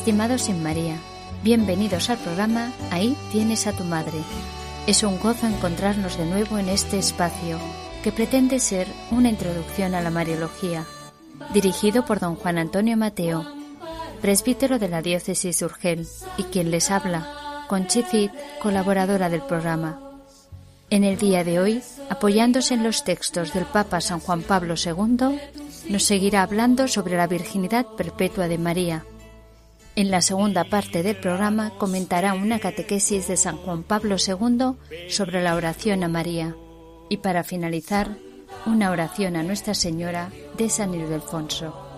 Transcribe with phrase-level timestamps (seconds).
[0.00, 0.96] Estimados en María,
[1.44, 4.16] bienvenidos al programa Ahí tienes a tu madre.
[4.86, 7.58] Es un gozo encontrarnos de nuevo en este espacio
[8.02, 10.86] que pretende ser una introducción a la Mariología,
[11.52, 13.44] dirigido por don Juan Antonio Mateo,
[14.22, 20.00] presbítero de la diócesis Urgel, y quien les habla, Conchicit, colaboradora del programa.
[20.88, 25.38] En el día de hoy, apoyándose en los textos del Papa San Juan Pablo II,
[25.90, 29.04] nos seguirá hablando sobre la virginidad perpetua de María.
[29.96, 34.76] En la segunda parte del programa comentará una catequesis de San Juan Pablo II
[35.08, 36.56] sobre la oración a María.
[37.08, 38.16] Y para finalizar,
[38.66, 41.89] una oración a Nuestra Señora de San Ildefonso.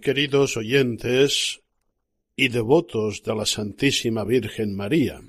[0.00, 1.60] Queridos oyentes
[2.34, 5.20] y devotos de la Santísima Virgen María,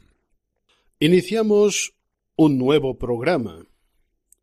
[0.99, 1.93] iniciamos
[2.37, 3.65] un nuevo programa,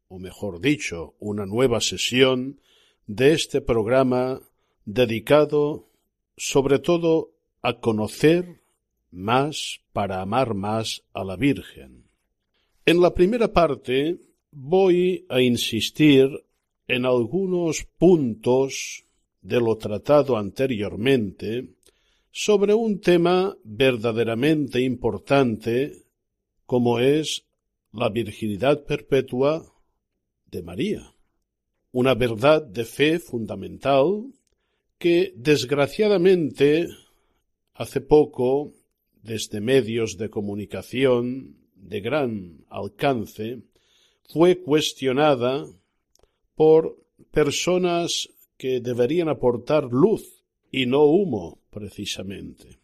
[0.08, 2.60] o mejor dicho, una nueva sesión
[3.06, 4.40] de este programa
[4.84, 5.88] dedicado
[6.36, 8.60] sobre todo a conocer
[9.10, 12.04] más para amar más a la Virgen.
[12.84, 14.18] En la primera parte
[14.50, 16.28] voy a insistir
[16.86, 19.07] en algunos puntos
[19.48, 21.70] de lo tratado anteriormente
[22.30, 26.04] sobre un tema verdaderamente importante
[26.66, 27.46] como es
[27.92, 29.64] la virginidad perpetua
[30.44, 31.14] de María,
[31.92, 34.34] una verdad de fe fundamental
[34.98, 36.86] que desgraciadamente
[37.72, 38.74] hace poco
[39.22, 43.62] desde medios de comunicación de gran alcance
[44.24, 45.64] fue cuestionada
[46.54, 46.98] por
[47.30, 52.78] personas que deberían aportar luz y no humo precisamente.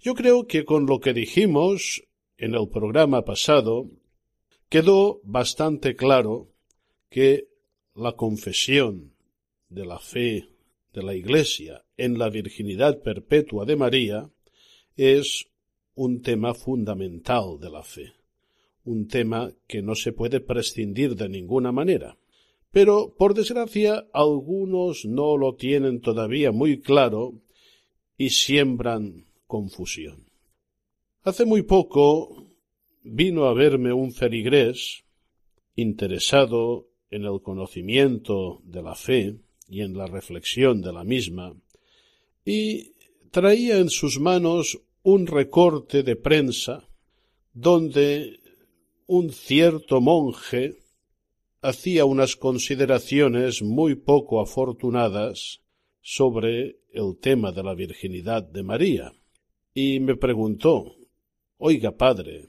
[0.00, 2.02] Yo creo que con lo que dijimos
[2.36, 3.88] en el programa pasado
[4.68, 6.48] quedó bastante claro
[7.08, 7.48] que
[7.94, 9.12] la confesión
[9.68, 10.48] de la fe
[10.92, 14.30] de la Iglesia en la virginidad perpetua de María
[14.96, 15.46] es
[15.94, 18.12] un tema fundamental de la fe,
[18.84, 22.16] un tema que no se puede prescindir de ninguna manera.
[22.72, 27.34] Pero, por desgracia, algunos no lo tienen todavía muy claro
[28.16, 30.26] y siembran confusión.
[31.22, 32.46] Hace muy poco
[33.02, 35.04] vino a verme un ferigrés
[35.74, 39.36] interesado en el conocimiento de la fe
[39.68, 41.54] y en la reflexión de la misma,
[42.44, 42.92] y
[43.30, 46.88] traía en sus manos un recorte de prensa
[47.52, 48.40] donde
[49.06, 50.79] un cierto monje
[51.62, 55.60] hacía unas consideraciones muy poco afortunadas
[56.00, 59.12] sobre el tema de la virginidad de María,
[59.74, 60.96] y me preguntó
[61.58, 62.48] Oiga, padre,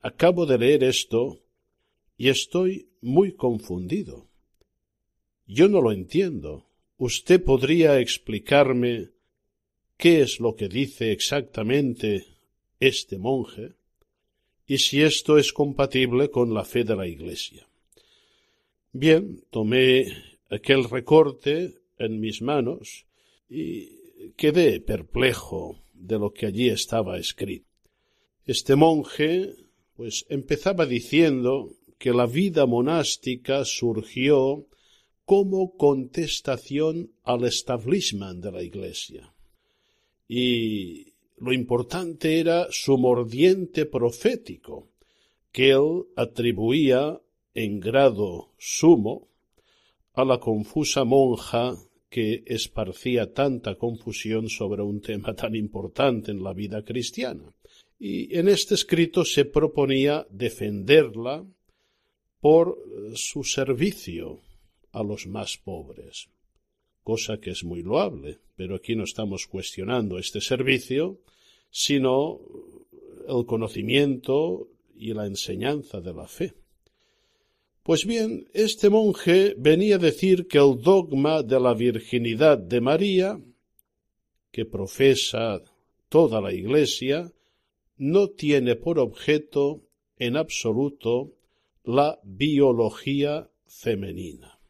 [0.00, 1.40] acabo de leer esto
[2.16, 4.28] y estoy muy confundido.
[5.46, 6.66] Yo no lo entiendo.
[6.96, 9.10] ¿Usted podría explicarme
[9.96, 12.26] qué es lo que dice exactamente
[12.80, 13.74] este monje
[14.66, 17.68] y si esto es compatible con la fe de la Iglesia?
[18.94, 20.06] Bien, tomé
[20.50, 23.06] aquel recorte en mis manos
[23.48, 23.88] y
[24.36, 27.66] quedé perplejo de lo que allí estaba escrito.
[28.44, 29.54] Este monje
[29.96, 34.66] pues empezaba diciendo que la vida monástica surgió
[35.24, 39.32] como contestación al establishment de la Iglesia.
[40.28, 44.90] Y lo importante era su mordiente profético,
[45.50, 47.21] que él atribuía
[47.54, 49.28] en grado sumo
[50.14, 51.76] a la confusa monja
[52.08, 57.54] que esparcía tanta confusión sobre un tema tan importante en la vida cristiana.
[57.98, 61.46] Y en este escrito se proponía defenderla
[62.40, 62.76] por
[63.14, 64.40] su servicio
[64.90, 66.28] a los más pobres,
[67.02, 71.20] cosa que es muy loable, pero aquí no estamos cuestionando este servicio,
[71.70, 72.40] sino
[73.26, 76.52] el conocimiento y la enseñanza de la fe.
[77.82, 83.40] Pues bien, este monje venía a decir que el dogma de la virginidad de María,
[84.52, 85.60] que profesa
[86.08, 87.32] toda la Iglesia,
[87.96, 89.82] no tiene por objeto
[90.16, 91.32] en absoluto
[91.82, 94.60] la biología femenina.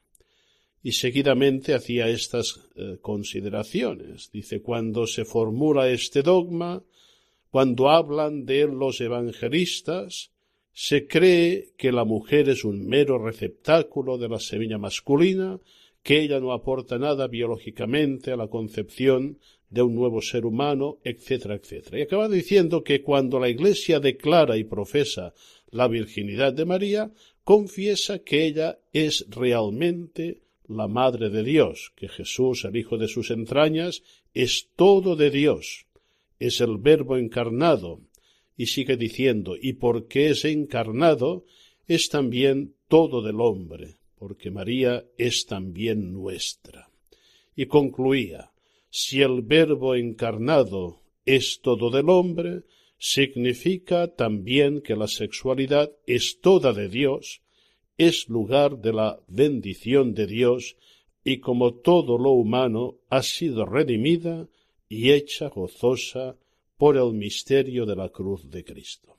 [0.83, 4.31] Y seguidamente hacía estas eh, consideraciones.
[4.33, 6.83] Dice, cuando se formula este dogma,
[7.51, 10.32] cuando hablan de los evangelistas,
[10.73, 15.61] se cree que la mujer es un mero receptáculo de la semilla masculina,
[16.03, 19.39] que ella no aporta nada biológicamente a la concepción
[19.69, 21.99] de un nuevo ser humano, etcétera, etcétera.
[21.99, 25.33] Y acaba diciendo que cuando la Iglesia declara y profesa
[25.71, 27.11] la virginidad de María,
[27.45, 33.31] confiesa que ella es realmente la Madre de Dios, que Jesús, el Hijo de sus
[33.31, 34.03] entrañas,
[34.35, 35.87] es todo de Dios,
[36.39, 38.01] es el Verbo encarnado,
[38.57, 41.45] y sigue diciendo, y porque es encarnado,
[41.87, 46.91] es también todo del hombre, porque María es también nuestra.
[47.57, 48.53] Y concluía,
[48.91, 52.63] si el Verbo encarnado es todo del hombre,
[52.99, 57.43] significa también que la sexualidad es toda de Dios,
[57.99, 60.77] es lugar de la bendición de Dios,
[61.25, 64.49] y como todo lo humano ha sido redimida
[64.89, 66.37] y hecha gozosa
[66.83, 69.17] por el misterio de la cruz de Cristo.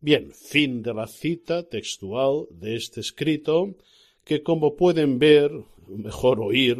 [0.00, 3.74] Bien, fin de la cita textual de este escrito,
[4.22, 5.50] que como pueden ver,
[5.88, 6.78] mejor oír,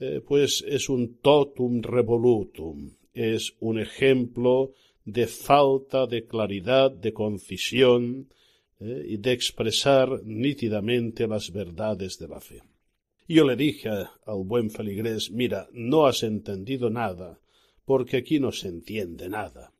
[0.00, 4.72] eh, pues es un totum revolutum, es un ejemplo
[5.04, 8.26] de falta de claridad, de concisión
[8.80, 12.60] eh, y de expresar nítidamente las verdades de la fe.
[13.28, 17.38] Yo le dije al buen feligrés, mira, no has entendido nada,
[17.90, 19.74] porque aquí no se entiende nada,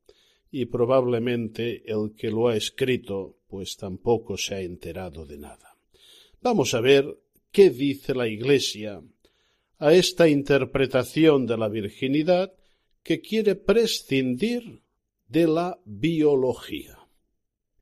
[0.51, 5.77] y probablemente el que lo ha escrito pues tampoco se ha enterado de nada.
[6.43, 7.05] Vamos a ver
[7.53, 9.01] qué dice la Iglesia
[9.79, 12.53] a esta interpretación de la virginidad
[13.05, 14.83] que quiere prescindir
[15.29, 16.99] de la biología.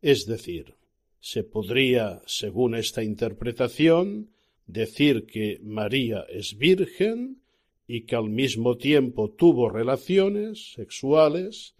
[0.02, 0.74] Es decir,
[1.20, 4.28] se podría, según esta interpretación,
[4.66, 7.40] decir que María es virgen
[7.90, 11.74] y que al mismo tiempo tuvo relaciones sexuales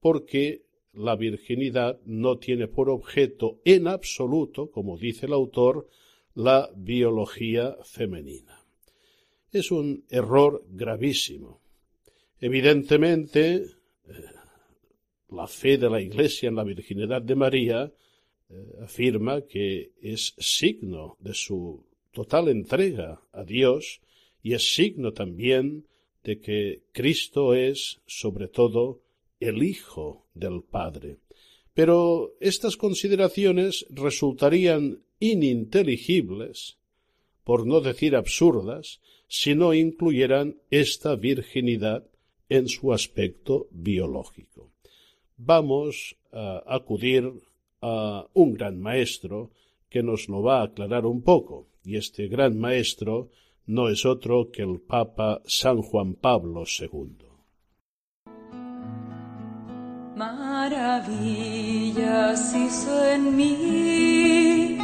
[0.00, 5.88] porque la virginidad no tiene por objeto en absoluto, como dice el autor,
[6.34, 8.60] la biología femenina.
[9.50, 11.62] Es un error gravísimo.
[12.38, 13.66] Evidentemente, eh,
[15.30, 17.92] la fe de la Iglesia en la virginidad de María
[18.50, 21.82] eh, afirma que es signo de su
[22.12, 24.02] total entrega a Dios
[24.46, 25.88] y es signo también
[26.22, 29.02] de que Cristo es, sobre todo,
[29.40, 31.16] el Hijo del Padre.
[31.74, 36.78] Pero estas consideraciones resultarían ininteligibles,
[37.42, 42.06] por no decir absurdas, si no incluyeran esta virginidad
[42.48, 44.70] en su aspecto biológico.
[45.36, 47.32] Vamos a acudir
[47.80, 49.50] a un gran maestro
[49.90, 53.28] que nos lo va a aclarar un poco, y este gran maestro
[53.66, 57.26] no es otro que el Papa San Juan Pablo II.
[60.16, 61.74] Maravillas
[62.54, 64.78] hizo en mí,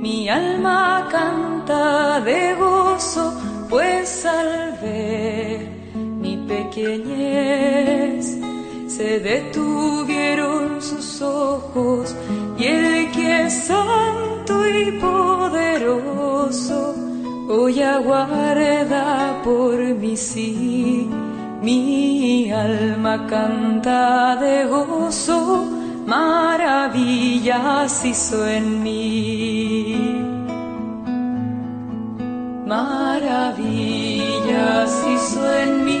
[0.00, 3.32] mi alma canta de gozo,
[3.68, 8.38] pues al ver mi pequeñez
[8.88, 12.16] se detuvieron sus ojos
[19.44, 21.08] por mí sí.
[21.62, 25.64] Mi alma canta de gozo,
[26.06, 30.32] maravillas hizo en mí.
[32.66, 33.70] Maravillas
[35.14, 36.00] hizo en mí,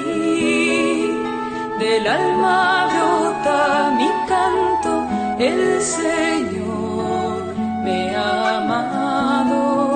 [1.78, 4.92] del alma brota mi canto,
[5.38, 9.91] el Señor me ha amado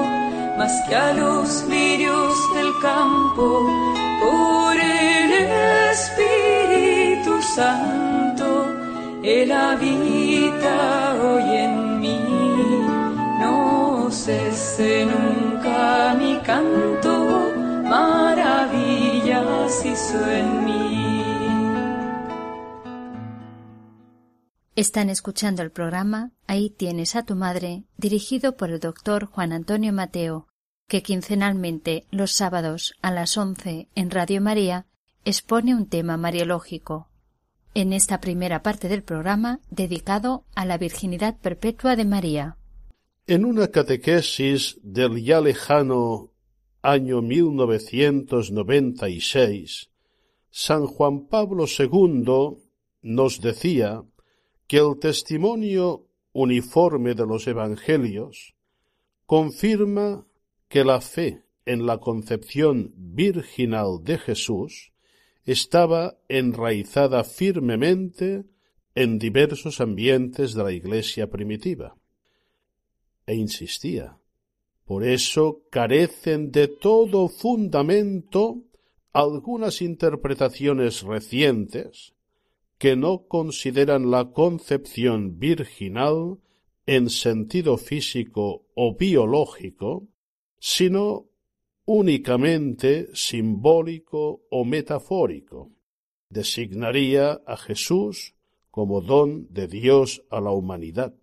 [0.56, 3.68] más que a los lirios del campo,
[4.20, 5.32] por el
[5.92, 8.66] Espíritu Santo,
[9.22, 12.20] Él habita hoy en mí,
[13.40, 17.52] no cese nunca mi canto,
[17.84, 19.06] maravilla
[19.84, 21.15] hizo en mí.
[24.76, 29.90] Están escuchando el programa Ahí tienes a tu madre, dirigido por el doctor Juan Antonio
[29.90, 30.48] Mateo,
[30.86, 34.84] que quincenalmente los sábados a las once en Radio María
[35.24, 37.08] expone un tema mariológico.
[37.72, 42.58] En esta primera parte del programa dedicado a la virginidad perpetua de María.
[43.26, 46.32] En una catequesis del ya lejano
[46.82, 49.88] año 1996,
[50.50, 52.58] San Juan Pablo II
[53.00, 54.04] nos decía
[54.66, 58.54] que el testimonio uniforme de los Evangelios
[59.24, 60.26] confirma
[60.68, 64.92] que la fe en la concepción virginal de Jesús
[65.44, 68.44] estaba enraizada firmemente
[68.94, 71.96] en diversos ambientes de la Iglesia primitiva.
[73.26, 74.18] E insistía,
[74.84, 78.62] por eso carecen de todo fundamento
[79.12, 82.15] algunas interpretaciones recientes
[82.78, 86.38] que no consideran la concepción virginal
[86.84, 90.08] en sentido físico o biológico,
[90.58, 91.26] sino
[91.84, 95.70] únicamente simbólico o metafórico.
[96.28, 98.34] Designaría a Jesús
[98.70, 101.14] como don de Dios a la humanidad.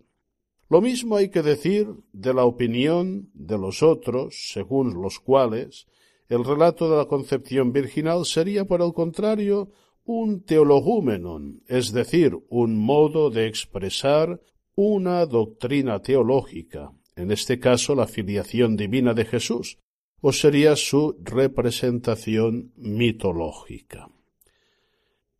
[0.68, 5.86] Lo mismo hay que decir de la opinión de los otros, según los cuales
[6.28, 9.70] el relato de la concepción virginal sería, por el contrario,
[10.04, 14.40] un teologúmenon, es decir, un modo de expresar
[14.74, 19.78] una doctrina teológica, en este caso la filiación divina de Jesús,
[20.20, 24.10] o sería su representación mitológica.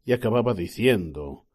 [0.05, 1.47] Y acababa diciendo,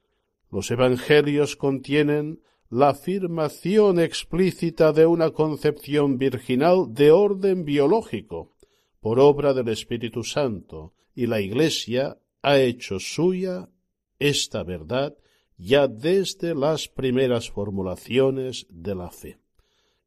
[0.52, 8.54] los evangelios contienen la afirmación explícita de una concepción virginal de orden biológico,
[9.00, 13.70] por obra del Espíritu Santo, y la Iglesia ha hecho suya
[14.18, 15.16] esta verdad
[15.58, 19.40] ya desde las primeras formulaciones de la fe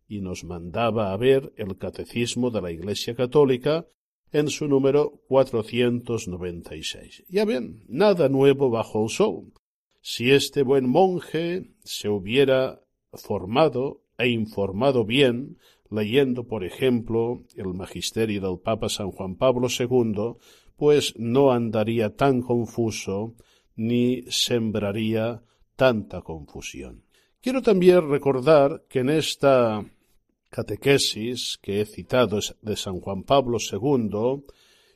[0.09, 3.87] y nos mandaba a ver el Catecismo de la Iglesia Católica
[4.31, 7.25] en su número 496.
[7.29, 9.53] Ya ven, nada nuevo bajo el sol.
[10.01, 15.59] Si este buen monje se hubiera formado e informado bien,
[15.91, 20.35] leyendo, por ejemplo, el magisterio del Papa San Juan Pablo II,
[20.83, 23.37] pues no andaría tan confuso
[23.77, 25.41] ni sembraría
[25.77, 27.05] tanta confusión.
[27.41, 29.87] Quiero también recordar que en esta
[30.51, 34.43] catequesis que he citado de San Juan Pablo II,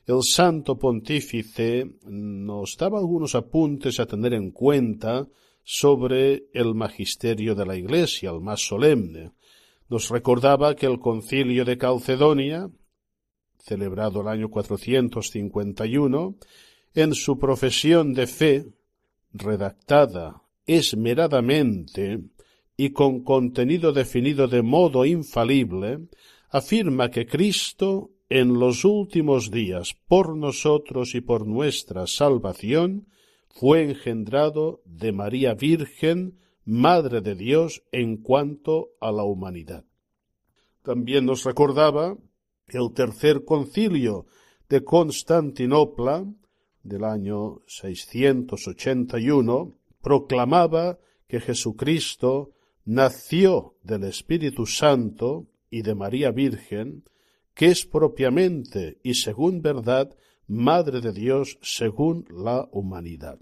[0.07, 5.29] el santo pontífice nos daba algunos apuntes a tener en cuenta
[5.63, 9.31] sobre el magisterio de la Iglesia, el más solemne.
[9.89, 12.69] Nos recordaba que el concilio de Calcedonia,
[13.67, 16.37] celebrado el año 451,
[16.95, 18.67] en su profesión de fe,
[19.33, 22.21] redactada esmeradamente
[22.77, 25.99] y con contenido definido de modo infalible,
[26.51, 33.09] afirma que Cristo en los últimos días por nosotros y por nuestra salvación
[33.49, 39.85] fue engendrado de María Virgen, Madre de Dios en cuanto a la humanidad.
[40.83, 42.17] También nos recordaba
[42.69, 44.27] el tercer concilio
[44.69, 46.27] de Constantinopla
[46.83, 52.51] del año 681 proclamaba que Jesucristo
[52.85, 57.05] nació del Espíritu Santo y de María Virgen,
[57.55, 60.15] que es propiamente y según verdad
[60.49, 63.39] Madre de Dios según la humanidad.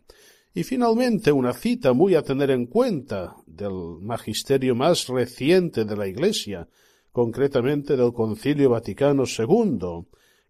[0.54, 6.06] Y finalmente una cita muy a tener en cuenta del magisterio más reciente de la
[6.06, 6.68] Iglesia,
[7.14, 10.04] concretamente del Concilio Vaticano II,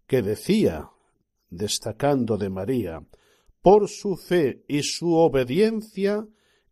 [0.07, 0.89] que decía,
[1.47, 3.05] destacando de María,
[3.61, 6.27] por su fe y su obediencia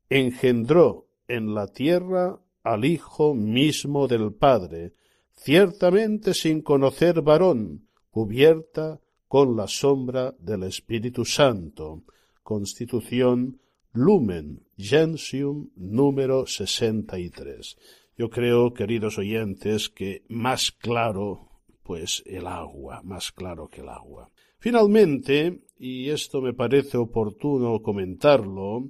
[0.10, 4.94] engendró en la tierra al Hijo mismo del Padre,
[5.32, 12.02] ciertamente sin conocer varón, cubierta con la sombra del Espíritu Santo.
[12.42, 13.60] Constitución
[13.92, 17.78] Lumen Gentium número 63.
[18.18, 21.50] Yo creo, queridos oyentes, que más claro,
[21.84, 24.30] pues el agua, más claro que el agua.
[24.60, 28.90] Finalmente, y esto me parece oportuno comentarlo,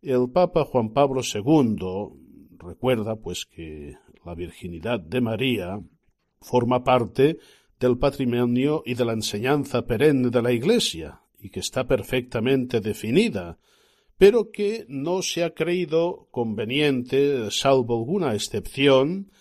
[0.00, 5.80] el Papa Juan Pablo II recuerda pues que la virginidad de María
[6.40, 7.38] forma parte
[7.78, 13.58] del patrimonio y de la enseñanza perenne de la Iglesia y que está perfectamente definida,
[14.22, 19.32] pero que no se ha creído conveniente, salvo alguna excepción,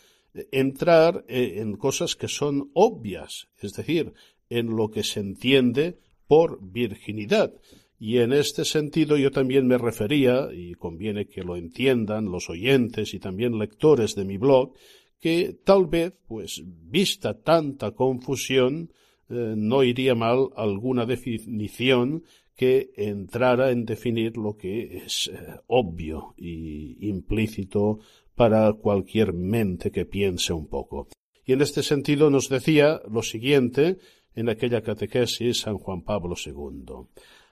[0.51, 4.13] entrar eh, en cosas que son obvias, es decir,
[4.50, 7.53] en lo que se entiende por virginidad.
[8.00, 13.13] Y en este sentido yo también me refería, y conviene que lo entiendan los oyentes
[13.13, 14.73] y también lectores de mi blog,
[15.19, 18.91] que tal vez, pues, vista tanta confusión,
[19.29, 22.23] eh, no iría mal alguna definición
[22.61, 27.97] que entrara en definir lo que es eh, obvio y implícito
[28.35, 31.07] para cualquier mente que piense un poco.
[31.43, 33.97] Y en este sentido nos decía lo siguiente
[34.35, 37.07] en aquella catequesis San Juan Pablo II.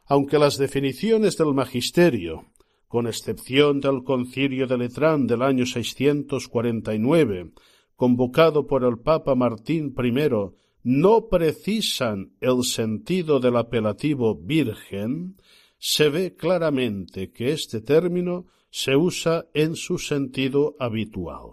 [0.06, 2.46] Aunque las definiciones del magisterio,
[2.88, 7.50] con excepción del concilio de Letrán del año 649,
[7.96, 10.12] convocado por el Papa Martín I,
[10.84, 15.38] no precisan el sentido del apelativo virgen,
[15.78, 21.52] se ve claramente que este término se usa en su sentido habitual,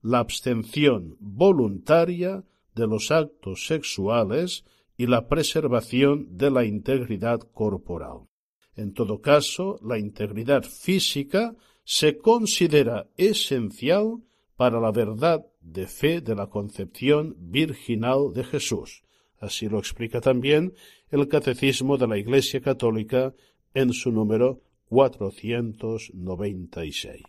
[0.00, 4.64] la abstención voluntaria de los actos sexuales
[4.96, 8.28] y la preservación de la integridad corporal.
[8.74, 14.22] En todo caso, la integridad física se considera esencial
[14.56, 19.02] para la verdad de fe de la concepción virginal de Jesús.
[19.38, 20.74] Así lo explica también
[21.10, 23.34] el Catecismo de la Iglesia Católica
[23.74, 27.22] en su número 496.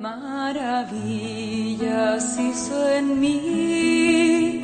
[0.00, 1.18] Maravillas
[2.38, 4.62] hizo en mí,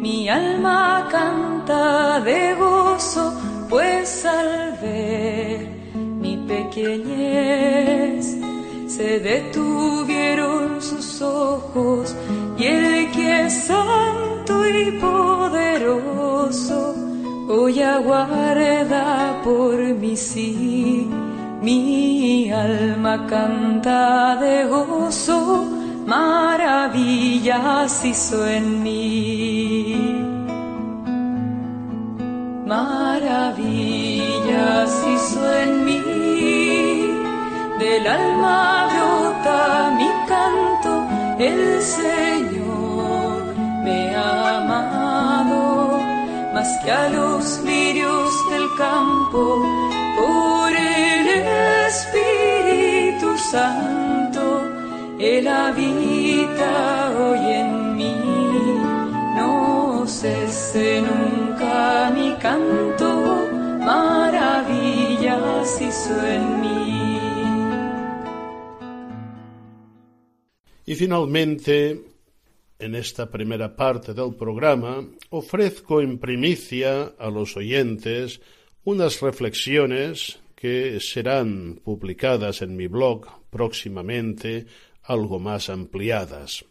[0.00, 3.32] mi alma canta de gozo,
[3.68, 8.39] pues al ver mi pequeñez
[8.96, 12.14] se detuvieron sus ojos
[12.58, 16.96] y el que es santo y poderoso
[17.48, 21.08] hoy aguarda por mí sí.
[21.62, 25.66] Mi alma canta de gozo,
[26.06, 30.26] maravillas hizo en mí.
[32.66, 33.70] Maravillas
[35.14, 35.89] hizo en mí,
[37.90, 40.92] del alma brota mi canto,
[41.38, 45.60] el Señor me ha amado
[46.54, 49.42] más que a los lirios del campo,
[50.18, 51.26] por el
[51.88, 54.42] Espíritu Santo,
[55.18, 56.72] Él habita
[57.18, 58.16] hoy en mí,
[59.36, 59.50] no
[60.06, 63.10] cese nunca mi canto,
[63.90, 67.09] maravillas hizo en mí.
[70.90, 72.02] Y finalmente,
[72.76, 78.40] en esta primera parte del programa ofrezco en primicia a los oyentes
[78.82, 84.66] unas reflexiones que serán publicadas en mi blog próximamente
[85.04, 86.64] algo más ampliadas.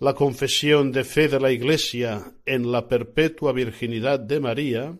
[0.00, 4.98] La confesión de fe de la Iglesia en la perpetua virginidad de María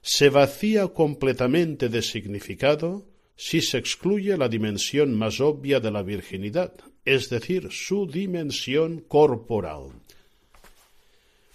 [0.00, 6.72] se vacía completamente de significado si se excluye la dimensión más obvia de la virginidad,
[7.04, 9.92] es decir, su dimensión corporal.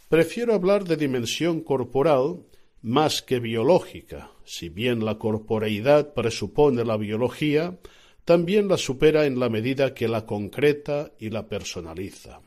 [0.09, 2.39] Prefiero hablar de dimensión corporal
[2.81, 7.77] más que biológica, si bien la corporeidad presupone la biología,
[8.23, 12.41] también la supera en la medida que la concreta y la personaliza.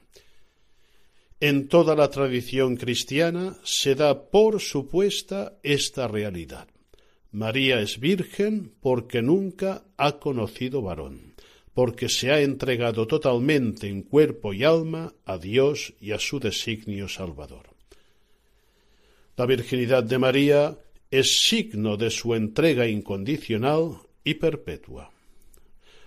[1.41, 6.69] En toda la tradición cristiana se da por supuesta esta realidad.
[7.33, 11.31] María es virgen porque nunca ha conocido varón
[11.81, 17.09] porque se ha entregado totalmente en cuerpo y alma a Dios y a su designio
[17.09, 17.71] salvador.
[19.39, 20.79] La virginidad de María
[21.11, 25.11] es signo de su entrega incondicional y perpetua.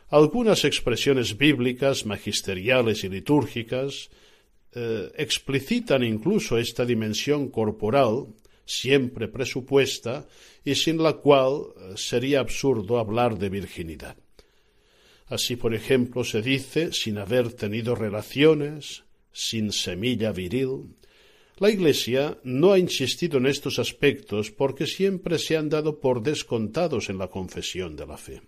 [0.10, 4.12] Algunas expresiones bíblicas, magisteriales y litúrgicas
[4.74, 8.28] eh, explicitan incluso esta dimensión corporal,
[8.64, 10.28] siempre presupuesta,
[10.64, 14.23] y sin la cual eh, sería absurdo hablar de virginidad.
[15.34, 20.94] Así, por ejemplo, se dice sin haber tenido relaciones, sin semilla viril.
[21.58, 27.10] La Iglesia no ha insistido en estos aspectos porque siempre se han dado por descontados
[27.10, 28.44] en la confesión de la fe.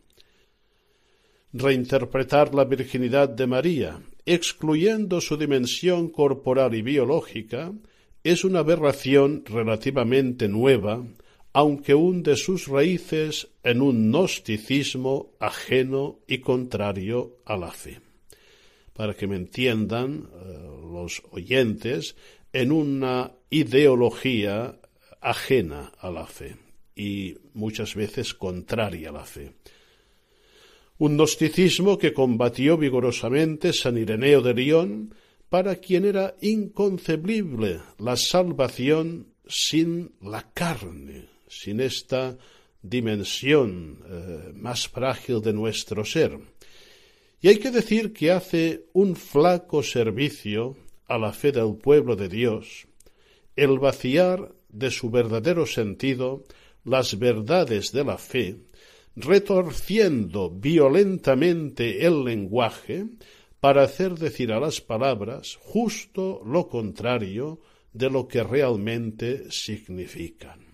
[1.53, 7.73] Reinterpretar la virginidad de María, excluyendo su dimensión corporal y biológica,
[8.23, 11.03] es una aberración relativamente nueva
[11.57, 18.01] aunque hunde sus raíces en un gnosticismo ajeno y contrario a la fe.
[18.91, 22.17] Para que me entiendan eh, los oyentes,
[22.51, 24.81] en una ideología
[25.21, 26.57] ajena a la fe
[26.93, 29.53] y muchas veces contraria a la fe.
[30.97, 35.15] Un gnosticismo que combatió vigorosamente San Ireneo de Lyon
[35.47, 42.37] para quien era inconcebible la salvación sin la carne, sin esta
[42.81, 46.39] dimensión eh, más frágil de nuestro ser.
[47.41, 50.77] Y hay que decir que hace un flaco servicio
[51.07, 52.87] a la fe del pueblo de Dios
[53.55, 56.43] el vaciar de su verdadero sentido
[56.83, 58.57] las verdades de la fe,
[59.15, 63.05] retorciendo violentamente el lenguaje
[63.59, 67.61] para hacer decir a las palabras justo lo contrario
[67.93, 70.64] de lo que realmente significan.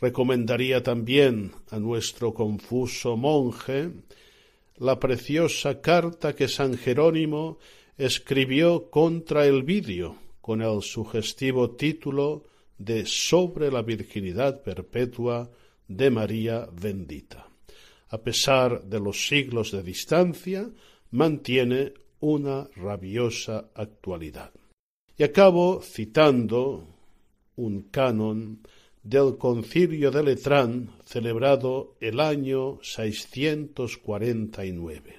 [0.00, 3.90] Recomendaría también a nuestro confuso monje
[4.76, 7.58] la preciosa carta que San Jerónimo
[7.96, 12.44] escribió contra el vidrio con el sugestivo título
[12.78, 15.50] de Sobre la virginidad perpetua
[15.88, 17.48] de María bendita.
[18.10, 20.70] A pesar de los siglos de distancia,
[21.10, 24.52] mantiene una rabiosa actualidad.
[25.16, 26.86] Y acabo citando
[27.56, 28.60] un canon
[29.02, 35.16] del concilio de Letrán celebrado el año 649.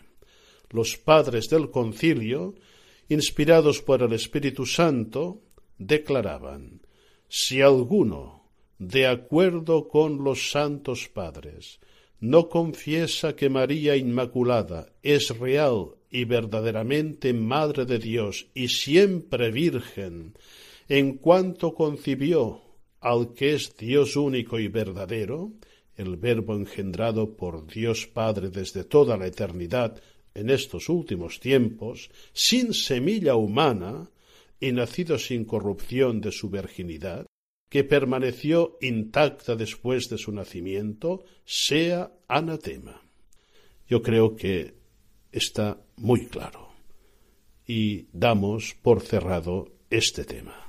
[0.70, 2.54] Los padres del concilio,
[3.08, 5.42] inspirados por el Espíritu Santo,
[5.78, 6.82] declaraban
[7.28, 11.80] si alguno, de acuerdo con los santos padres,
[12.20, 20.36] no confiesa que María Inmaculada es real y verdaderamente Madre de Dios y siempre Virgen,
[20.88, 22.69] en cuanto concibió
[23.02, 25.54] al que es Dios único y verdadero,
[25.96, 30.02] el Verbo engendrado por Dios Padre desde toda la eternidad
[30.34, 34.10] en estos últimos tiempos, sin semilla humana
[34.60, 37.26] y nacido sin corrupción de su virginidad,
[37.70, 43.02] que permaneció intacta después de su nacimiento, sea anatema.
[43.88, 44.74] Yo creo que
[45.32, 46.70] está muy claro.
[47.66, 50.69] Y damos por cerrado este tema.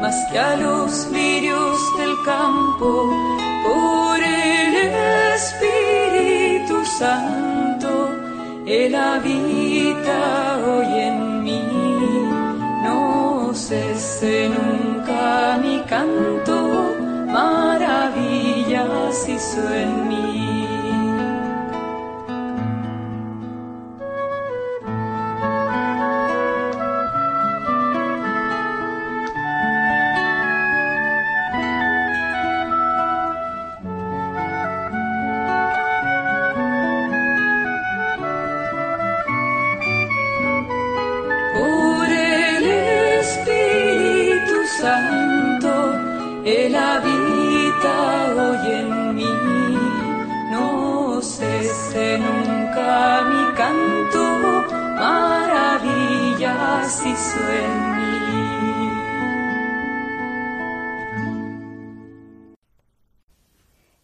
[0.00, 3.12] más que a los lirios del campo,
[3.64, 4.92] por el
[5.34, 8.10] Espíritu Santo,
[8.66, 11.30] Él habita hoy en
[13.54, 16.94] cese nunca mi canto,
[17.26, 20.79] maravillas hizo en mí.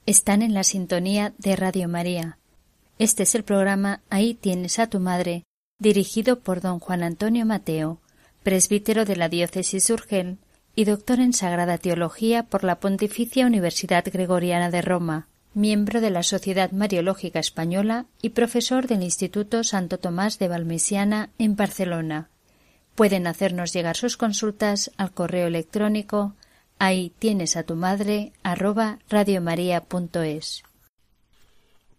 [0.07, 2.39] Están en la sintonía de Radio María.
[3.01, 5.43] Este es el programa Ahí tienes a tu madre,
[5.81, 7.99] dirigido por don Juan Antonio Mateo,
[8.45, 10.39] presbítero de la diócesis Urgel
[10.77, 16.23] y doctor en Sagrada Teología por la Pontificia Universidad Gregoriana de Roma, miembro de la
[16.23, 22.31] Sociedad Mariológica Española y profesor del Instituto Santo Tomás de Valmesiana en Barcelona.
[22.95, 26.37] Pueden hacernos llegar sus consultas al correo electrónico
[26.79, 28.33] ahí tienes a tu madre
[29.09, 30.63] radiomaria.es.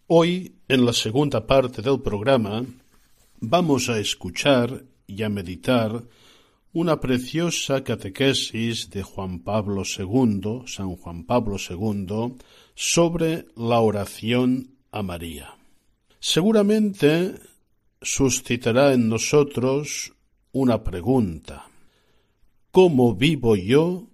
[0.07, 2.65] Hoy, en la segunda parte del programa,
[3.39, 6.03] vamos a escuchar y a meditar
[6.73, 12.35] una preciosa catequesis de Juan Pablo II, San Juan Pablo II,
[12.75, 15.55] sobre la oración a María.
[16.19, 17.35] Seguramente
[18.01, 20.13] suscitará en nosotros
[20.51, 21.67] una pregunta.
[22.71, 24.07] ¿Cómo vivo yo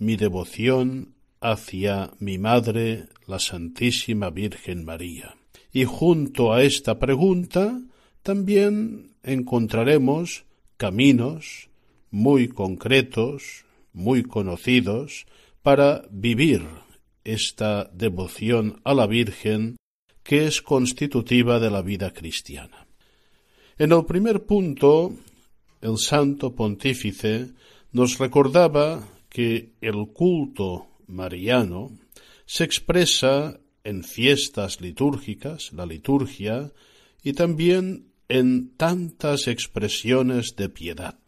[0.00, 5.36] mi devoción hacia mi Madre, la Santísima Virgen María?
[5.72, 7.80] Y junto a esta pregunta
[8.22, 10.44] también encontraremos
[10.76, 11.68] caminos
[12.10, 15.26] muy concretos, muy conocidos,
[15.62, 16.66] para vivir
[17.22, 19.76] esta devoción a la Virgen
[20.22, 22.86] que es constitutiva de la vida cristiana.
[23.78, 25.14] En el primer punto,
[25.80, 27.50] el Santo Pontífice
[27.92, 31.90] nos recordaba que el culto mariano
[32.44, 36.72] se expresa en fiestas litúrgicas, la liturgia,
[37.22, 41.18] y también en tantas expresiones de piedad.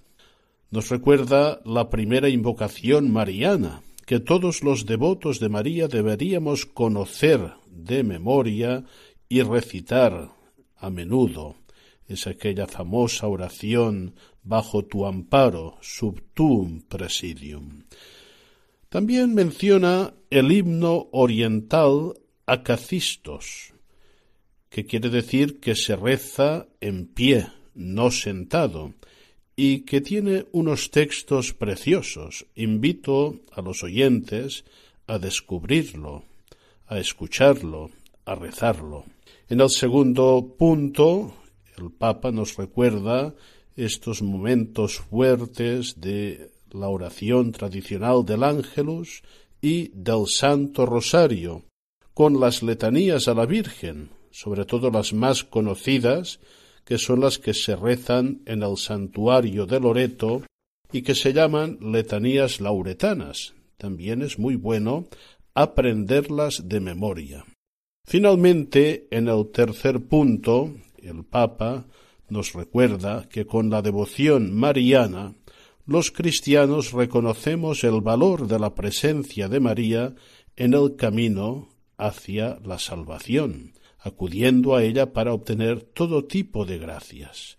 [0.71, 8.03] Nos recuerda la primera invocación mariana, que todos los devotos de María deberíamos conocer de
[8.03, 8.85] memoria
[9.29, 10.33] y recitar
[10.77, 11.62] a menudo.
[12.09, 17.85] Es aquella famosa oración bajo tu amparo, sub tuum presidium.
[18.88, 23.73] También menciona el himno oriental Acacistos,
[24.69, 28.93] que quiere decir que se reza en pie, no sentado,
[29.57, 32.47] y que tiene unos textos preciosos.
[32.55, 34.65] Invito a los oyentes
[35.07, 36.25] a descubrirlo,
[36.87, 37.91] a escucharlo,
[38.25, 39.05] a rezarlo.
[39.49, 41.35] En el segundo punto,
[41.76, 43.35] el Papa nos recuerda
[43.76, 49.22] estos momentos fuertes de la oración tradicional del Ángelus
[49.61, 51.64] y del Santo Rosario,
[52.14, 56.40] con las letanías a la Virgen, sobre todo las más conocidas,
[56.85, 60.42] que son las que se rezan en el santuario de Loreto
[60.90, 63.54] y que se llaman letanías lauretanas.
[63.76, 65.06] También es muy bueno
[65.54, 67.44] aprenderlas de memoria.
[68.04, 71.87] Finalmente, en el tercer punto, el Papa
[72.29, 75.35] nos recuerda que con la devoción mariana
[75.85, 80.15] los cristianos reconocemos el valor de la presencia de María
[80.57, 87.59] en el camino hacia la salvación, acudiendo a ella para obtener todo tipo de gracias.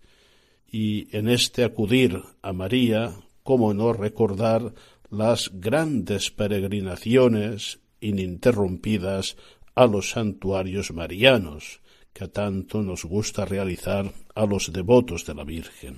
[0.70, 4.74] Y en este acudir a María, cómo no recordar
[5.10, 9.36] las grandes peregrinaciones ininterrumpidas
[9.74, 11.80] a los santuarios marianos,
[12.14, 15.96] que tanto nos gusta realizar a los devotos de la Virgen.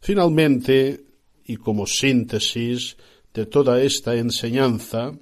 [0.00, 1.04] Finalmente,
[1.44, 2.96] y como síntesis
[3.32, 5.12] de toda esta enseñanza,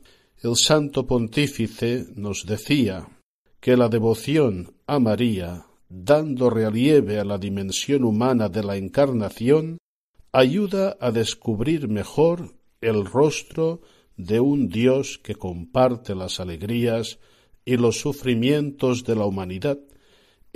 [0.43, 3.09] el Santo Pontífice nos decía
[3.61, 9.79] que la devoción a María, dando relieve a la dimensión humana de la encarnación,
[10.33, 13.81] ayuda a descubrir mejor el rostro
[14.17, 17.19] de un Dios que comparte las alegrías
[17.65, 19.79] y los sufrimientos de la humanidad,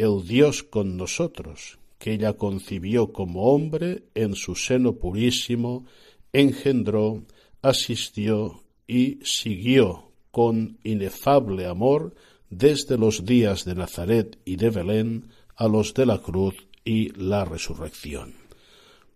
[0.03, 5.87] el Dios con nosotros, que ella concibió como hombre en su seno purísimo,
[6.33, 7.23] engendró,
[7.63, 12.15] asistió y siguió con inefable amor
[12.51, 17.45] desde los días de Nazaret y de Belén a los de la cruz y la
[17.45, 18.35] resurrección.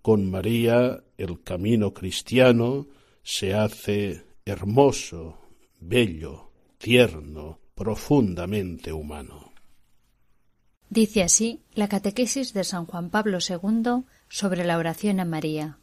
[0.02, 2.86] Con María el camino cristiano
[3.24, 5.38] se hace hermoso,
[5.80, 9.45] bello, tierno, profundamente humano.
[10.88, 15.78] Dice así la catequesis de San Juan Pablo II sobre la oración a María.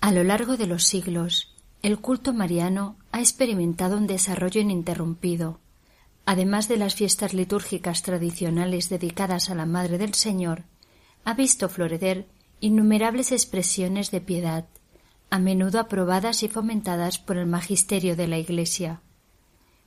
[0.00, 5.60] A lo largo de los siglos, el culto mariano ha experimentado un desarrollo ininterrumpido,
[6.26, 10.64] además de las fiestas litúrgicas tradicionales dedicadas a la Madre del Señor,
[11.24, 12.28] ha visto florecer
[12.60, 14.66] innumerables expresiones de piedad,
[15.30, 19.02] a menudo aprobadas y fomentadas por el magisterio de la Iglesia.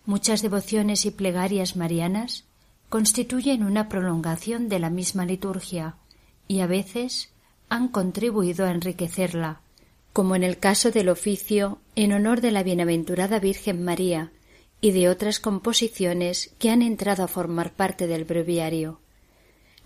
[0.06, 2.46] Muchas devociones y plegarias marianas
[2.92, 5.96] constituyen una prolongación de la misma liturgia
[6.50, 7.30] y a veces
[7.70, 9.62] han contribuido a enriquecerla,
[10.12, 14.34] como en el caso del oficio en honor de la bienaventurada Virgen María,
[14.82, 19.00] y de otras composiciones que han entrado a formar parte del breviario.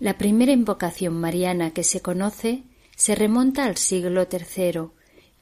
[0.00, 2.64] La primera invocación mariana que se conoce
[2.96, 4.88] se remonta al siglo III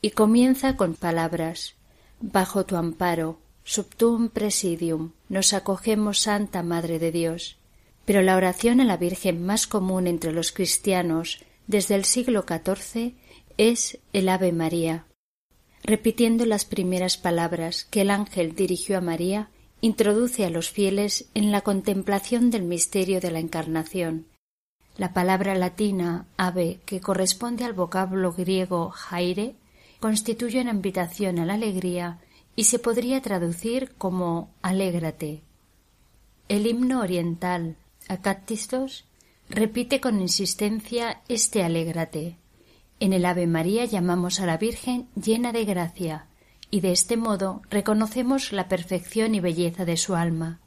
[0.02, 1.76] y comienza con palabras
[2.20, 7.58] Bajo tu amparo, subtum presidium, nos acogemos Santa Madre de Dios.
[8.04, 13.14] Pero la oración a la Virgen más común entre los cristianos desde el siglo XIV
[13.58, 15.06] es el Ave María.
[15.82, 19.48] Repitiendo las primeras palabras que el ángel dirigió a María,
[19.80, 24.26] introduce a los fieles en la contemplación del misterio de la Encarnación.
[24.96, 29.56] La palabra latina ave, que corresponde al vocablo griego jaire,
[29.98, 32.20] constituye una invitación a la alegría
[32.56, 35.42] y se podría traducir como alégrate.
[36.48, 37.76] El himno oriental
[38.08, 39.04] Acátistos
[39.48, 42.36] repite con insistencia este alégrate.
[43.00, 46.26] En el Ave María llamamos a la Virgen llena de gracia,
[46.70, 50.60] y de este modo reconocemos la perfección y belleza de su alma.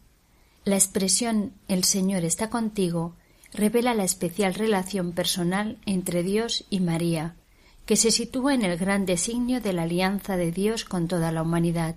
[0.66, 3.16] La expresión El Señor está contigo
[3.54, 7.36] revela la especial relación personal entre Dios y María,
[7.88, 11.42] que se sitúa en el gran designio de la alianza de Dios con toda la
[11.42, 11.96] humanidad.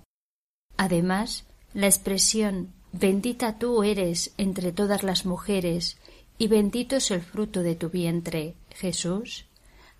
[0.76, 5.98] Además, la expresión Bendita tú eres entre todas las mujeres,
[6.38, 9.46] y bendito es el fruto de tu vientre, Jesús,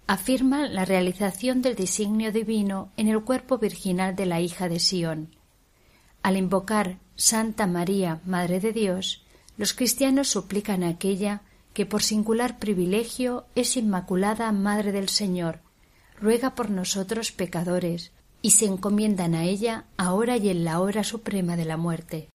[0.06, 5.36] afirma la realización del designio divino en el cuerpo virginal de la hija de Sión.
[6.22, 9.22] Al invocar Santa María, Madre de Dios,
[9.56, 11.42] los cristianos suplican a aquella
[11.74, 15.60] que por singular privilegio es Inmaculada Madre del Señor,
[16.20, 21.56] ruega por nosotros pecadores, y se encomiendan a ella ahora y en la hora suprema
[21.56, 22.29] de la muerte.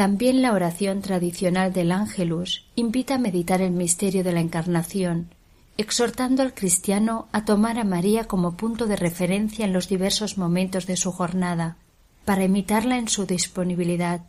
[0.00, 5.28] También la oración tradicional del Ángelus invita a meditar el misterio de la Encarnación,
[5.76, 10.86] exhortando al cristiano a tomar a María como punto de referencia en los diversos momentos
[10.86, 11.76] de su jornada,
[12.24, 14.22] para imitarla en su disponibilidad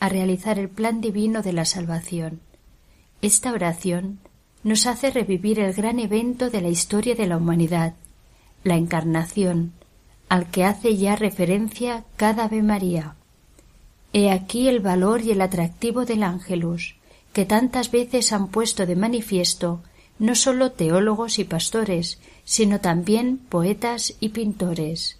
[0.00, 2.40] a realizar el plan divino de la salvación.
[3.20, 4.20] Esta oración
[4.64, 7.92] nos hace revivir el gran evento de la historia de la humanidad,
[8.64, 9.74] la Encarnación,
[10.30, 13.17] al que hace ya referencia cada Ave María.
[14.12, 16.96] He aquí el valor y el atractivo del ángelus,
[17.32, 19.80] que tantas veces han puesto de manifiesto
[20.18, 25.18] no sólo teólogos y pastores, sino también poetas y pintores.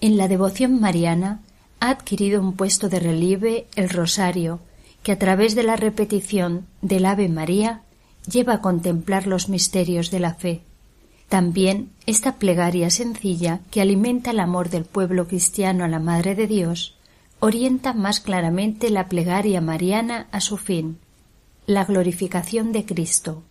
[0.00, 1.40] En la devoción mariana
[1.80, 4.60] ha adquirido un puesto de relieve el rosario,
[5.02, 7.82] que a través de la repetición del Ave María
[8.30, 10.62] lleva a contemplar los misterios de la fe.
[11.28, 16.46] También esta plegaria sencilla que alimenta el amor del pueblo cristiano a la Madre de
[16.46, 16.95] Dios
[17.40, 20.98] orienta más claramente la plegaria mariana a su fin,
[21.66, 23.42] la glorificación de Cristo.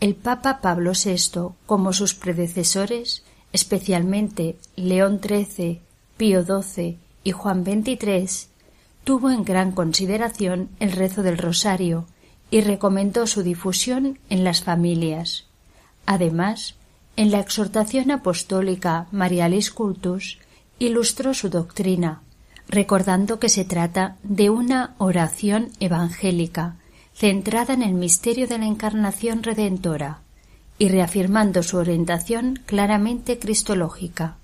[0.00, 5.80] El Papa Pablo VI, como sus predecesores, especialmente León XIII,
[6.16, 8.48] Pío XII y Juan XXIII,
[9.04, 12.06] tuvo en gran consideración el rezo del rosario
[12.50, 15.46] y recomendó su difusión en las familias.
[16.06, 16.74] Además,
[17.16, 20.38] en la exhortación apostólica Marialis Cultus
[20.78, 22.22] ilustró su doctrina,
[22.68, 26.76] recordando que se trata de una oración evangélica
[27.14, 30.20] centrada en el misterio de la encarnación redentora
[30.78, 34.36] y reafirmando su orientación claramente cristológica.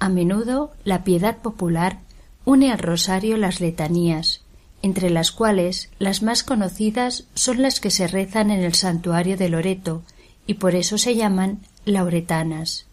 [0.00, 2.00] A menudo la piedad popular
[2.44, 4.40] une al rosario las letanías,
[4.82, 9.48] entre las cuales las más conocidas son las que se rezan en el santuario de
[9.48, 10.02] Loreto
[10.46, 12.86] y por eso se llaman lauretanas.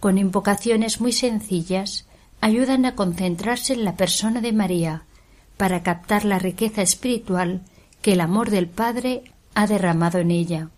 [0.00, 2.04] Con invocaciones muy sencillas
[2.40, 5.02] ayudan a concentrarse en la persona de María
[5.56, 7.62] para captar la riqueza espiritual
[8.02, 9.24] que el amor del Padre
[9.54, 10.70] ha derramado en ella.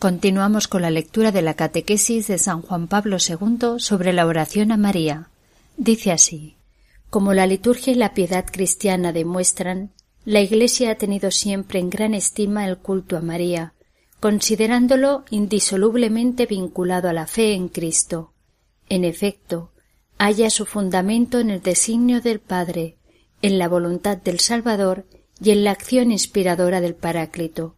[0.00, 4.72] Continuamos con la lectura de la catequesis de San Juan Pablo II sobre la oración
[4.72, 5.28] a María.
[5.76, 6.56] Dice así
[7.10, 9.92] Como la liturgia y la piedad cristiana demuestran,
[10.24, 13.74] la Iglesia ha tenido siempre en gran estima el culto a María,
[14.20, 18.32] considerándolo indisolublemente vinculado a la fe en Cristo.
[18.88, 19.70] En efecto,
[20.16, 22.96] halla su fundamento en el designio del Padre,
[23.42, 25.04] en la voluntad del Salvador
[25.42, 27.76] y en la acción inspiradora del Paráclito.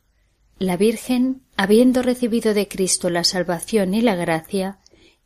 [0.61, 4.79] La Virgen, habiendo recibido de Cristo la salvación y la gracia,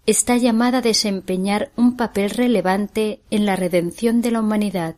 [0.06, 4.96] está llamada a desempeñar un papel relevante en la redención de la humanidad.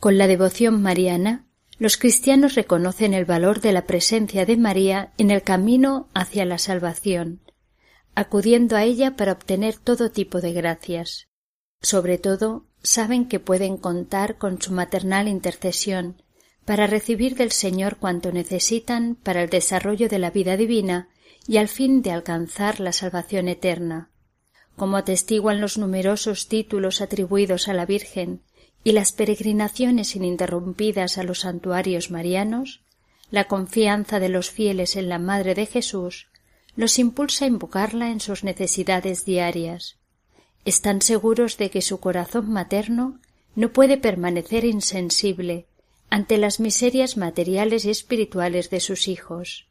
[0.00, 1.46] Con la devoción mariana,
[1.78, 6.58] los cristianos reconocen el valor de la presencia de María en el camino hacia la
[6.58, 7.40] salvación,
[8.14, 11.28] acudiendo a ella para obtener todo tipo de gracias.
[11.80, 16.22] Sobre todo, saben que pueden contar con su maternal intercesión,
[16.68, 21.08] para recibir del Señor cuanto necesitan para el desarrollo de la vida divina
[21.46, 24.10] y al fin de alcanzar la salvación eterna.
[24.76, 28.42] Como atestiguan los numerosos títulos atribuidos a la Virgen
[28.84, 32.82] y las peregrinaciones ininterrumpidas a los santuarios marianos,
[33.30, 36.28] la confianza de los fieles en la Madre de Jesús
[36.76, 39.96] los impulsa a invocarla en sus necesidades diarias.
[40.66, 43.20] Están seguros de que su corazón materno
[43.54, 45.67] no puede permanecer insensible
[46.10, 49.68] ante las miserias materiales y espirituales de sus hijos.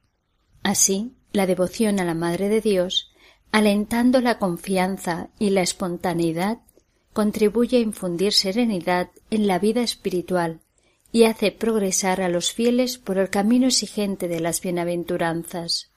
[0.63, 3.11] Así, la devoción a la Madre de Dios,
[3.51, 6.59] alentando la confianza y la espontaneidad,
[7.13, 10.59] contribuye a infundir serenidad en la vida espiritual
[11.11, 15.91] y hace progresar a los fieles por el camino exigente de las bienaventuranzas.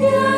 [0.00, 0.29] Yeah.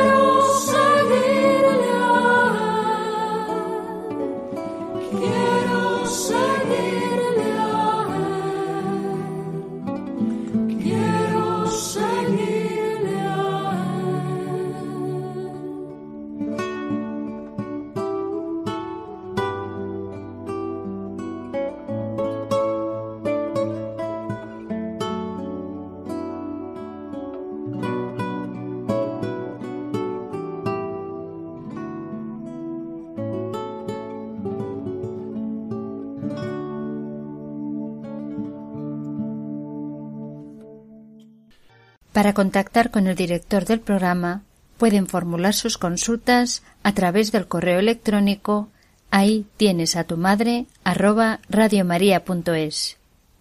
[42.22, 44.44] Para contactar con el director del programa
[44.78, 48.68] pueden formular sus consultas a través del correo electrónico
[49.10, 52.96] ahí tienes a tu madre arroba radiomaria.es.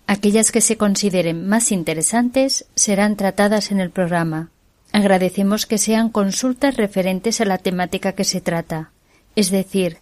[0.07, 4.49] Aquellas que se consideren más interesantes serán tratadas en el programa.
[4.93, 8.89] Agradecemos que sean consultas referentes a la temática que se trata,
[9.35, 9.99] es decir,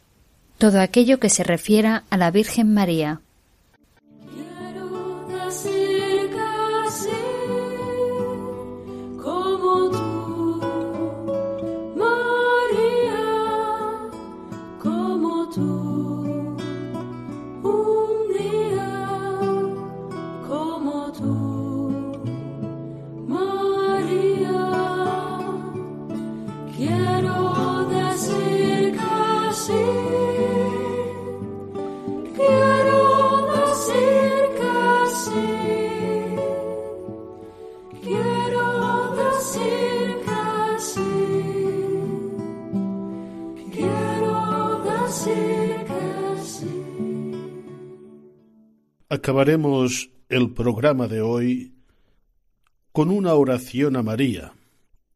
[0.58, 3.20] todo aquello que se refiera a la Virgen María.
[49.30, 51.76] Acabaremos el programa de hoy
[52.92, 54.54] con una oración a María,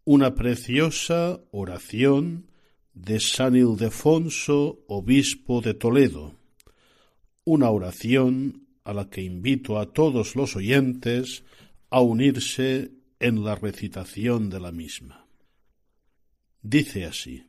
[0.05, 2.45] una preciosa oración
[2.93, 6.35] de San Ildefonso, obispo de Toledo,
[7.43, 11.43] una oración a la que invito a todos los oyentes
[11.89, 15.25] a unirse en la recitación de la misma.
[16.61, 17.47] Dice así.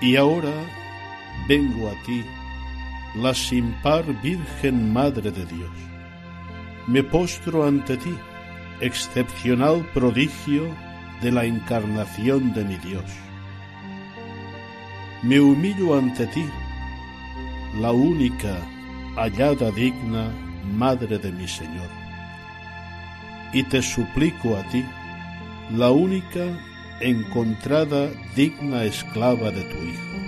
[0.00, 0.52] Y ahora
[1.48, 2.24] vengo a ti,
[3.16, 5.70] la sin par Virgen Madre de Dios.
[6.86, 8.14] Me postro ante ti,
[8.80, 10.68] excepcional prodigio
[11.20, 13.04] de la encarnación de mi Dios.
[15.22, 16.44] Me humillo ante ti,
[17.80, 18.56] la única
[19.16, 20.30] hallada digna
[20.64, 21.90] Madre de mi Señor.
[23.52, 24.84] Y te suplico a ti,
[25.72, 26.44] la única
[27.00, 30.18] encontrada digna esclava de tu Hijo,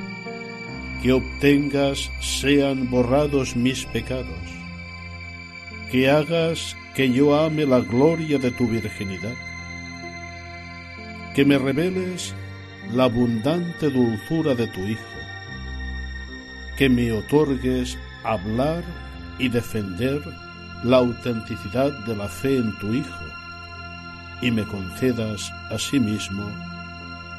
[1.02, 4.46] que obtengas sean borrados mis pecados,
[5.90, 9.34] que hagas que yo ame la gloria de tu virginidad,
[11.34, 12.34] que me reveles
[12.92, 15.00] la abundante dulzura de tu Hijo,
[16.76, 18.82] que me otorgues hablar
[19.38, 20.20] y defender
[20.84, 23.24] la autenticidad de la fe en tu Hijo,
[24.43, 26.45] y me concedas asimismo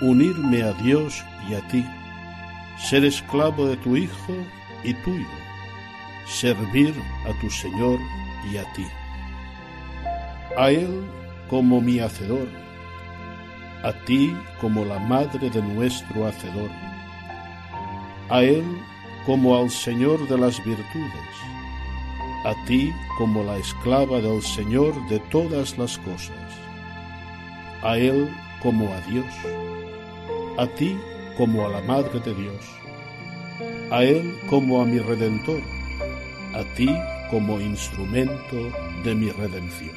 [0.02, 1.86] unirme a Dios y a ti,
[2.78, 4.34] ser esclavo de tu Hijo
[4.84, 5.28] y tuyo,
[6.26, 6.94] servir
[7.28, 8.00] a tu Señor
[8.52, 8.86] y a ti.
[10.58, 11.06] a Él
[11.50, 12.48] como mi Hacedor,
[13.84, 16.70] a ti como la madre de nuestro Hacedor,
[18.30, 18.66] a Él
[19.26, 21.36] como al Señor de las virtudes,
[22.46, 26.61] a ti como la esclava del Señor de todas las cosas,
[27.84, 28.30] a Él
[28.62, 29.34] como a Dios,
[30.58, 30.98] a ti
[31.38, 32.66] como a la Madre de Dios,
[33.92, 35.62] a Él como a mi Redentor,
[36.54, 36.90] a ti
[37.30, 38.58] como instrumento
[39.04, 39.96] de mi redención.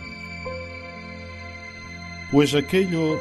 [2.31, 3.21] Pues aquello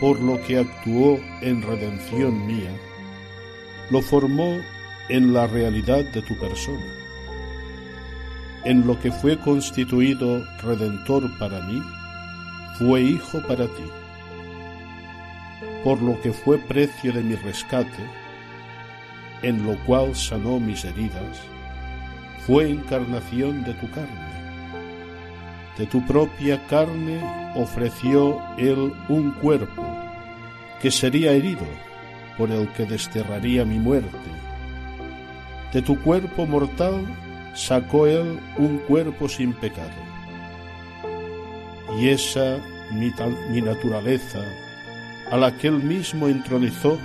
[0.00, 2.76] por lo que actuó en redención mía,
[3.90, 4.58] lo formó
[5.08, 6.84] en la realidad de tu persona,
[8.64, 11.80] en lo que fue constituido redentor para mí,
[12.78, 13.84] fue hijo para ti,
[15.84, 18.02] por lo que fue precio de mi rescate,
[19.42, 21.40] en lo cual sanó mis heridas,
[22.46, 24.32] fue encarnación de tu carne.
[25.78, 27.20] De tu propia carne
[27.54, 29.84] ofreció él un cuerpo
[30.80, 31.66] que sería herido
[32.36, 34.30] por el que desterraría mi muerte.
[35.72, 37.04] De tu cuerpo mortal
[37.54, 39.90] sacó él un cuerpo sin pecado.
[41.98, 42.58] Y esa
[42.92, 43.12] mi,
[43.50, 44.40] mi naturaleza,
[45.30, 46.98] a la que él mismo entronizó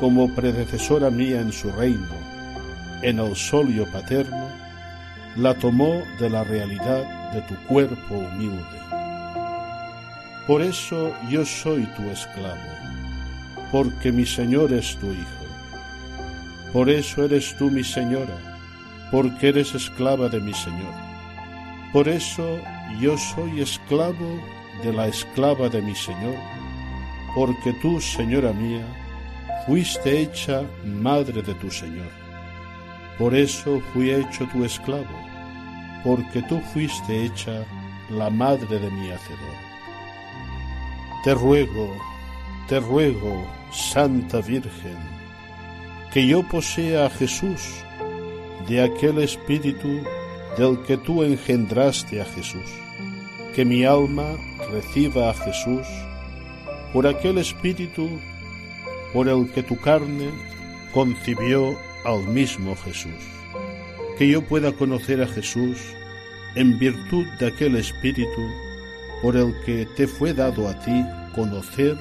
[0.00, 2.08] como predecesora mía en su reino,
[3.02, 4.48] en el solio paterno,
[5.36, 8.78] la tomó de la realidad de tu cuerpo humilde.
[10.46, 12.60] Por eso yo soy tu esclavo,
[13.72, 15.44] porque mi Señor es tu Hijo.
[16.72, 18.36] Por eso eres tú mi Señora,
[19.10, 20.92] porque eres esclava de mi Señor.
[21.92, 22.58] Por eso
[23.00, 24.40] yo soy esclavo
[24.82, 26.36] de la esclava de mi Señor,
[27.34, 28.86] porque tú, Señora mía,
[29.66, 32.10] fuiste hecha madre de tu Señor.
[33.18, 35.18] Por eso fui hecho tu esclavo,
[36.04, 37.64] porque tú fuiste hecha
[38.10, 39.58] la madre de mi Hacedor.
[41.24, 41.90] Te ruego,
[42.68, 44.98] te ruego, Santa Virgen,
[46.12, 47.62] que yo posea a Jesús,
[48.68, 50.02] de aquel Espíritu
[50.56, 52.70] del que tú engendraste a Jesús,
[53.54, 54.36] que mi alma
[54.70, 55.86] reciba a Jesús
[56.94, 58.08] por aquel Espíritu
[59.12, 60.30] por el que tu carne
[60.92, 63.20] concibió al mismo Jesús.
[64.16, 65.76] Que yo pueda conocer a Jesús
[66.54, 68.48] en virtud de aquel Espíritu
[69.22, 71.98] por el que te fue dado a ti conocer,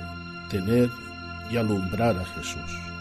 [0.51, 0.87] tener
[1.51, 2.92] y alumbrar a Jesús.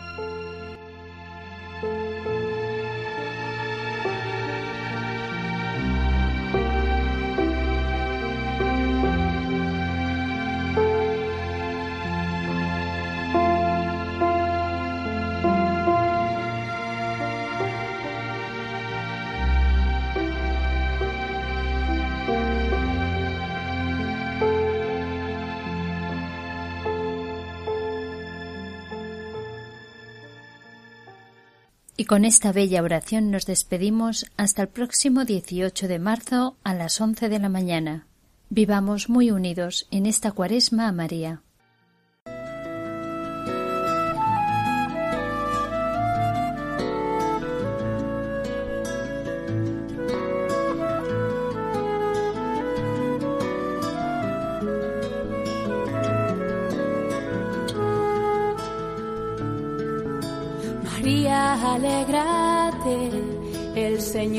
[32.02, 37.00] Y con esta bella oración nos despedimos hasta el próximo 18 de marzo a las
[37.00, 38.08] 11 de la mañana.
[38.50, 41.41] Vivamos muy unidos en esta cuaresma a María.